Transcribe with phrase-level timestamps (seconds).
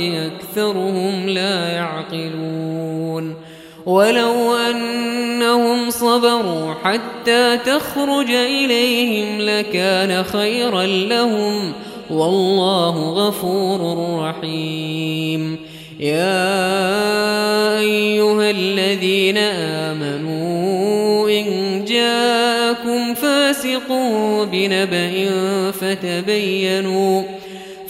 [0.00, 3.34] أكثرهم لا يعقلون
[3.86, 11.72] ولو أنهم صبروا حتى تخرج إليهم لكان خيرا لهم
[12.10, 15.58] والله غفور رحيم
[16.00, 19.36] يا أيها الذين
[19.88, 23.92] آمنوا إن جاءكم فاسق
[24.52, 25.30] بنبأ
[25.70, 27.22] فتبينوا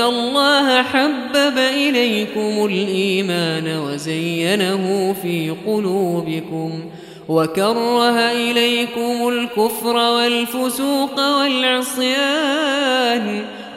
[0.00, 6.80] الله حبب إليكم الإيمان وزينه في قلوبكم
[7.28, 12.76] وكره إليكم الكفر والفسوق والعصيان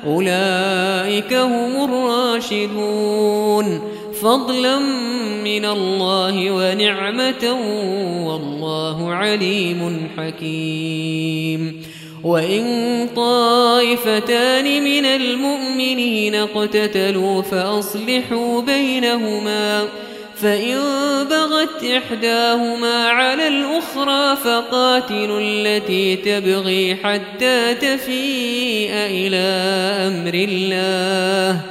[0.07, 3.81] أولئك هم الراشدون
[4.21, 4.79] فضلا
[5.43, 7.57] من الله ونعمة
[8.27, 11.78] والله عليم حكيم
[12.23, 19.87] وإن طائفتان من المؤمنين اقتتلوا فأصلحوا بينهما
[20.35, 20.77] فإن
[21.29, 29.37] بغت إحداهما على الأخرى فقاتلوا التي تبغي حتى تفيء إلى
[30.07, 31.61] أمر الله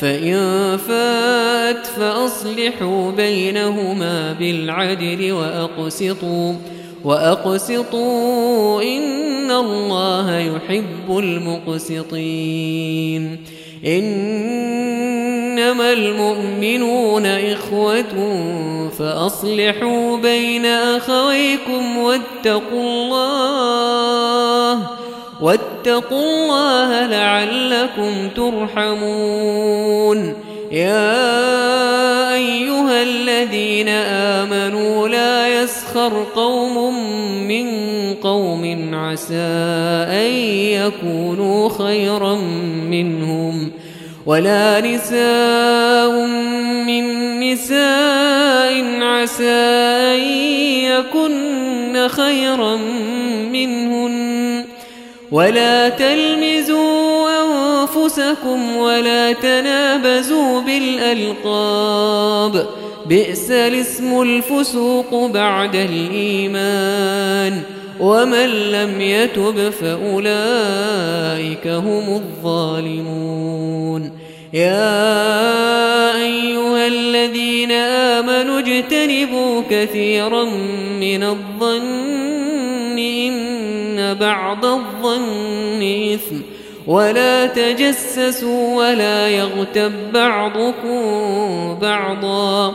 [0.00, 6.54] فإن فات فأصلحوا بينهما بالعدل وأقسطوا
[7.04, 12.62] وأقسطوا إن الله يحب المقسطين
[13.86, 18.32] إنما المؤمنون إخوة
[18.98, 24.86] فأصلحوا بين أخويكم واتقوا الله
[25.40, 30.34] واتقوا الله لعلكم ترحمون
[30.72, 35.31] يا أيها الذين آمنوا لا
[35.92, 36.94] يسخر قوم
[37.48, 37.66] من
[38.14, 39.34] قوم عسى
[40.08, 40.32] أن
[40.72, 42.34] يكونوا خيرا
[42.90, 43.70] منهم.
[44.26, 46.26] ولا نساء
[46.86, 47.04] من
[47.40, 49.44] نساء عسى
[50.14, 50.20] أن
[50.84, 52.76] يكن خيرا
[53.52, 54.64] منهن.
[55.32, 62.66] ولا تلمزوا أنفسكم ولا تنابزوا بالألقاب.
[63.06, 67.62] بئس الاسم الفسوق بعد الإيمان
[68.00, 74.10] ومن لم يتب فأولئك هم الظالمون
[74.52, 80.44] يا أيها الذين آمنوا اجتنبوا كثيرا
[81.00, 85.82] من الظن إن بعض الظن
[86.14, 86.36] إثم
[86.86, 90.98] ولا تجسسوا ولا يغتب بعضكم
[91.82, 92.74] بعضا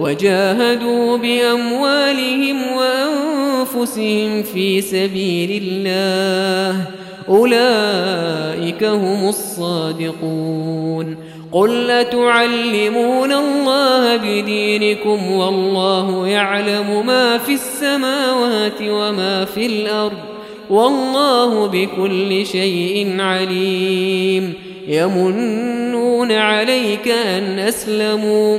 [0.00, 6.84] وجاهدوا بأموالهم وأنفسهم في سبيل الله.
[7.28, 11.16] أولئك هم الصادقون.
[11.52, 20.18] قل أتعلمون الله بدينكم والله يعلم ما في السماوات وما في الأرض.
[20.70, 24.52] والله بكل شيء عليم.
[24.88, 28.58] يمنون عليك أن أسلموا.